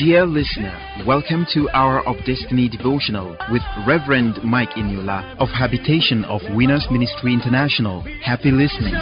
[0.00, 0.74] Dear listener,
[1.06, 7.34] welcome to Hour of Destiny devotional with Reverend Mike Eniola of Habitation of Winners Ministry
[7.34, 8.00] International.
[8.24, 8.94] Happy listening.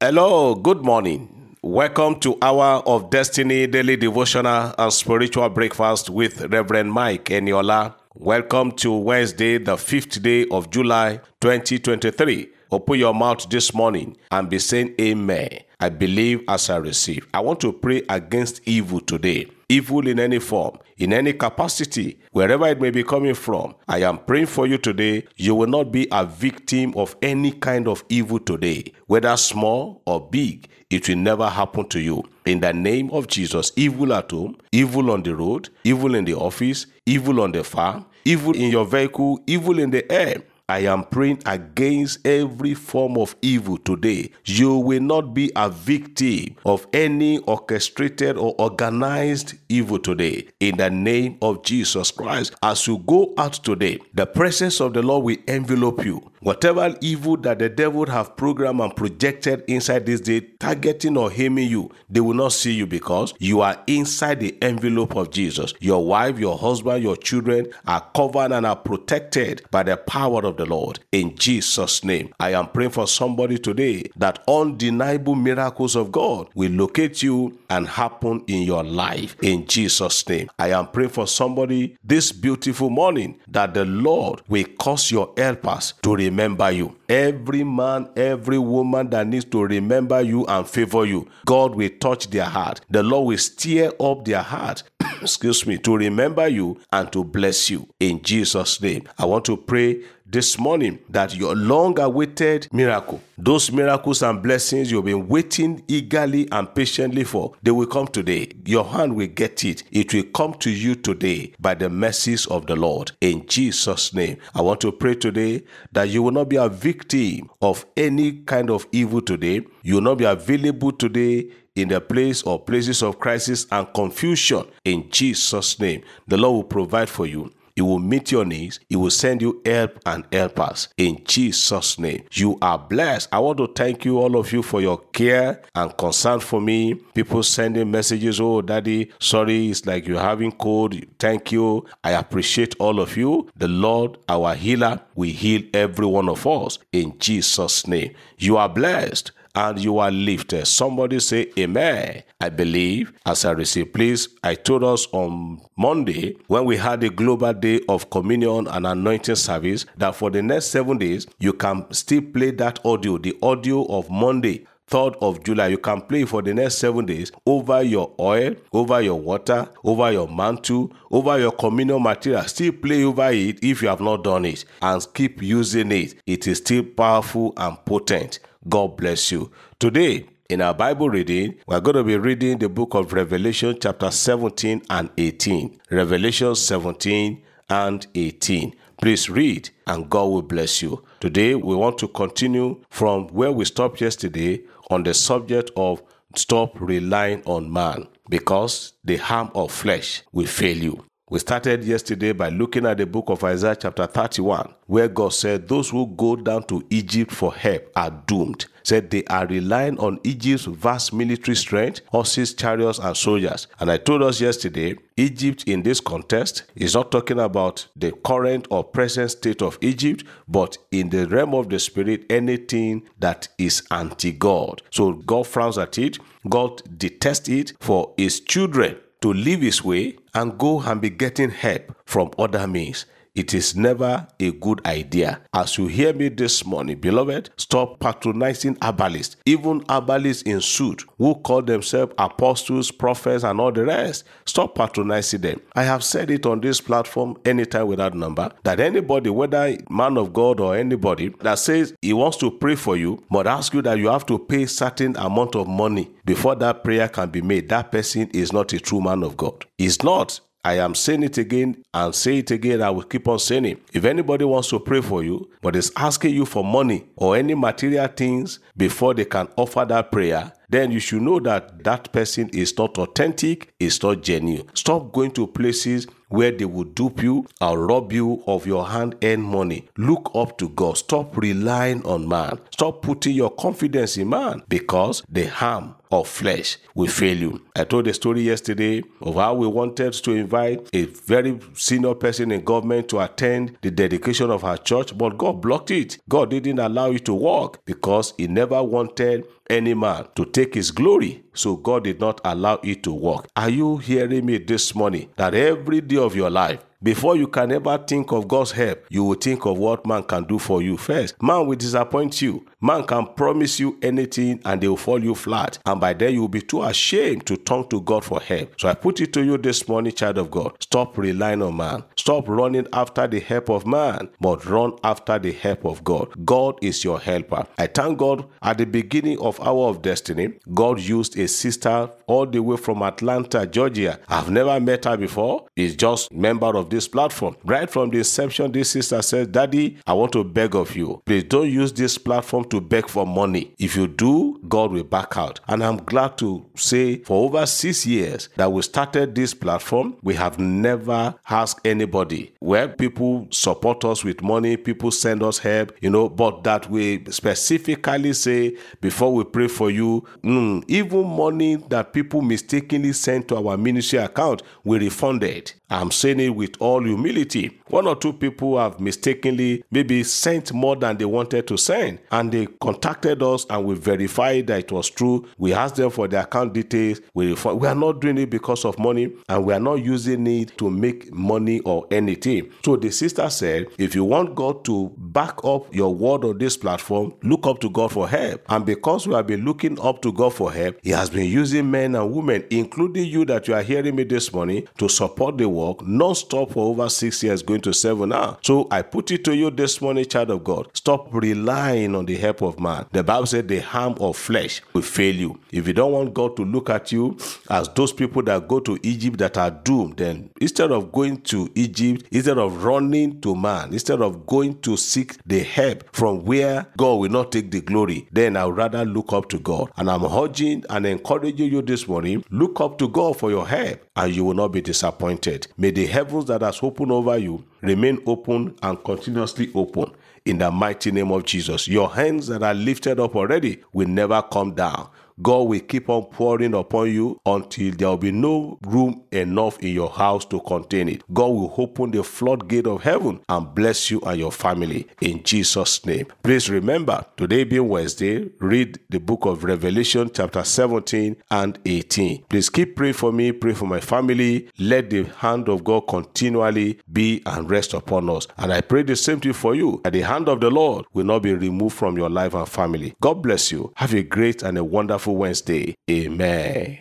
[0.00, 1.33] Hello, good morning.
[1.66, 7.94] Welcome to Hour of Destiny Daily Devotional and Spiritual Breakfast with Reverend Mike Eniola.
[8.12, 12.50] Welcome to Wednesday, the 5th day of July 2023.
[12.70, 15.48] Open your mouth this morning and be saying Amen.
[15.80, 17.26] I believe as I receive.
[17.32, 19.46] I want to pray against evil today.
[19.70, 23.74] Evil in any form, in any capacity, wherever it may be coming from.
[23.88, 25.24] I am praying for you today.
[25.36, 30.28] You will not be a victim of any kind of evil today, whether small or
[30.28, 30.68] big.
[30.94, 32.22] It will never happen to you.
[32.46, 36.34] In the name of Jesus, evil at home, evil on the road, evil in the
[36.34, 40.42] office, evil on the farm, evil in your vehicle, evil in the air.
[40.66, 44.30] I am praying against every form of evil today.
[44.46, 50.48] You will not be a victim of any orchestrated or organized evil today.
[50.60, 55.02] In the name of Jesus Christ, as you go out today, the presence of the
[55.02, 56.30] Lord will envelope you.
[56.40, 61.70] Whatever evil that the devil have programmed and projected inside this day, targeting or aiming
[61.70, 65.72] you, they will not see you because you are inside the envelope of Jesus.
[65.80, 70.53] Your wife, your husband, your children are covered and are protected by the power of
[70.56, 71.00] the Lord.
[71.12, 76.72] In Jesus' name, I am praying for somebody today that undeniable miracles of God will
[76.72, 79.36] locate you and happen in your life.
[79.42, 84.64] In Jesus' name, I am praying for somebody this beautiful morning that the Lord will
[84.78, 86.96] cause your helpers to remember you.
[87.08, 92.30] Every man, every woman that needs to remember you and favor you, God will touch
[92.30, 92.80] their heart.
[92.90, 94.82] The Lord will stir up their heart
[95.22, 97.88] excuse me, to remember you and to bless you.
[98.00, 100.02] In Jesus' name, I want to pray
[100.34, 106.48] this morning that your long awaited miracle, those miracles and blessings you've been waiting eagerly
[106.50, 108.50] and patiently for, they will come today.
[108.64, 109.84] Your hand will get it.
[109.92, 113.12] It will come to you today by the mercies of the Lord.
[113.20, 115.62] In Jesus' name, I want to pray today
[115.92, 119.64] that you will not be a victim of any kind of evil today.
[119.82, 124.64] You will not be available today in the place or places of crisis and confusion
[124.84, 126.02] in Jesus' name.
[126.26, 127.52] The Lord will provide for you.
[127.76, 128.80] He will meet your needs.
[128.88, 132.24] He will send you help and helpers in Jesus' name.
[132.32, 133.28] You are blessed.
[133.32, 136.94] I want to thank you, all of you, for your care and concern for me.
[136.94, 140.94] People sending messages, oh, daddy, sorry, it's like you're having cold.
[141.18, 141.84] Thank you.
[142.02, 143.48] I appreciate all of you.
[143.56, 148.14] The Lord, our healer, will heal every one of us in Jesus' name.
[148.38, 150.66] You are blessed and you are lifted.
[150.66, 152.22] Somebody say amen.
[152.40, 153.92] I believe as I receive.
[153.92, 158.86] Please, I told us on Monday when we had a global day of communion and
[158.86, 163.36] anointing service that for the next seven days, you can still play that audio, the
[163.42, 164.66] audio of Monday.
[164.90, 169.00] 3rd of July, you can play for the next seven days over your oil, over
[169.00, 172.42] your water, over your mantle, over your communion material.
[172.42, 176.16] Still play over it if you have not done it and keep using it.
[176.26, 178.40] It is still powerful and potent.
[178.68, 179.50] God bless you.
[179.78, 184.10] Today, in our Bible reading, we're going to be reading the book of Revelation, chapter
[184.10, 185.78] 17 and 18.
[185.90, 188.74] Revelation 17 and 18.
[189.00, 191.02] Please read, and God will bless you.
[191.20, 196.02] Today, we want to continue from where we stopped yesterday on the subject of
[196.36, 201.04] stop relying on man because the harm of flesh will fail you.
[201.34, 205.66] We started yesterday by looking at the book of Isaiah, chapter 31, where God said,
[205.66, 208.66] Those who go down to Egypt for help are doomed.
[208.84, 213.66] Said they are relying on Egypt's vast military strength, horses, chariots, and soldiers.
[213.80, 218.68] And I told us yesterday, Egypt in this context is not talking about the current
[218.70, 223.82] or present state of Egypt, but in the realm of the spirit, anything that is
[223.90, 224.82] anti God.
[224.92, 226.16] So God frowns at it,
[226.48, 231.48] God detests it for his children to leave his way and go and be getting
[231.48, 233.06] help from other means.
[233.34, 235.40] It is never a good idea.
[235.52, 241.34] As you hear me this morning, beloved, stop patronizing herbalists, even herbalists in suit who
[241.34, 244.24] call themselves apostles, prophets, and all the rest.
[244.46, 245.60] Stop patronizing them.
[245.74, 250.32] I have said it on this platform anytime without number that anybody, whether man of
[250.32, 253.98] God or anybody, that says he wants to pray for you, but ask you that
[253.98, 257.68] you have to pay certain amount of money before that prayer can be made.
[257.68, 259.64] That person is not a true man of God.
[259.76, 262.80] He's not I am saying it again and say it again.
[262.82, 263.82] I will keep on saying it.
[263.92, 267.54] If anybody wants to pray for you, but is asking you for money or any
[267.54, 272.48] material things before they can offer that prayer, then you should know that that person
[272.48, 274.66] is not authentic, is not genuine.
[274.74, 279.14] Stop going to places where they will dupe you or rob you of your hand
[279.22, 279.86] earned money.
[279.96, 280.98] Look up to God.
[280.98, 282.58] Stop relying on man.
[282.72, 287.60] Stop putting your confidence in man because the harm of flesh will fail you.
[287.76, 292.50] I told a story yesterday of how we wanted to invite a very senior person
[292.52, 296.18] in government to attend the dedication of our church, but God blocked it.
[296.28, 300.90] God didn't allow it to work because He never wanted any man to take his
[300.90, 301.42] glory.
[301.54, 303.46] So God did not allow it to work.
[303.56, 305.30] Are you hearing me this morning?
[305.36, 309.24] That every day of your life, before you can ever think of God's help, you
[309.24, 311.40] will think of what man can do for you first.
[311.42, 312.64] Man will disappoint you.
[312.84, 315.78] Man can promise you anything and they will fall you flat.
[315.86, 318.78] And by then you will be too ashamed to turn to God for help.
[318.78, 320.76] So I put it to you this morning, child of God.
[320.80, 322.04] Stop relying on man.
[322.18, 326.28] Stop running after the help of man, but run after the help of God.
[326.44, 327.66] God is your helper.
[327.78, 332.44] I thank God at the beginning of Hour of Destiny, God used a sister all
[332.44, 334.20] the way from Atlanta, Georgia.
[334.28, 335.68] I've never met her before.
[335.78, 337.56] She's just member of this platform.
[337.64, 341.22] Right from the inception, this sister says, Daddy, I want to beg of you.
[341.24, 343.72] Please don't use this platform to beg for money.
[343.78, 345.60] If you do, God will back out.
[345.68, 350.34] And I'm glad to say for over six years that we started this platform, we
[350.34, 356.10] have never asked anybody where people support us with money, people send us help, you
[356.10, 362.12] know, but that we specifically say before we pray for you, mm, even money that
[362.12, 365.72] people mistakenly sent to our ministry account, we refunded.
[365.90, 367.80] I'm saying it with all humility.
[367.88, 372.50] One or two people have mistakenly maybe sent more than they wanted to send, and
[372.50, 375.46] they contacted us and we verified that it was true.
[375.58, 377.20] We asked them for their account details.
[377.34, 380.76] We, we are not doing it because of money, and we are not using it
[380.78, 382.70] to make money or anything.
[382.84, 386.76] So the sister said, if you want God to back up your word on this
[386.76, 388.62] platform, look up to God for help.
[388.68, 391.90] And because we have been looking up to God for help, He has been using
[391.90, 395.68] men and women, including you that you are hearing me this morning, to support the
[395.68, 398.58] work non-stop for over six years, going to seven now.
[398.62, 400.88] So I put it to you this morning, child of God.
[400.94, 403.06] Stop relying on the help of man.
[403.12, 405.60] The Bible said the harm of flesh will fail you.
[405.72, 407.36] If you don't want God to look at you
[407.70, 411.70] as those people that go to Egypt that are doomed, then instead of going to
[411.74, 416.86] Egypt, instead of running to man, instead of going to seek the help from where
[416.96, 419.90] God will not take the glory, then I would rather look up to God.
[419.96, 424.04] And I'm urging and encouraging you this morning, look up to God for your help
[424.16, 425.66] and you will not be disappointed.
[425.76, 430.10] May the heavens that has opened over you remain open and continuously open
[430.44, 431.88] in the mighty name of Jesus.
[431.88, 435.08] Your hands that are lifted up already will never come down.
[435.42, 439.92] God will keep on pouring upon you until there will be no room enough in
[439.92, 441.22] your house to contain it.
[441.32, 446.04] God will open the floodgate of heaven and bless you and your family in Jesus'
[446.06, 446.26] name.
[446.42, 452.44] Please remember, today being Wednesday, read the book of Revelation, chapter 17 and 18.
[452.48, 454.68] Please keep praying for me, pray for my family.
[454.78, 458.46] Let the hand of God continually be and rest upon us.
[458.56, 461.24] And I pray the same thing for you that the hand of the Lord will
[461.24, 463.14] not be removed from your life and family.
[463.20, 463.92] God bless you.
[463.96, 465.94] Have a great and a wonderful Wednesday.
[466.10, 466.98] Amen.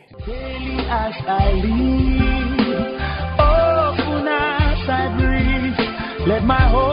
[6.25, 6.92] Let my whole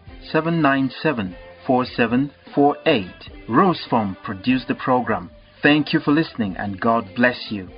[0.31, 1.35] 797
[1.65, 3.49] 4748.
[3.49, 5.31] Rose Farm produced the program.
[5.61, 7.69] Thank you for listening and God bless you.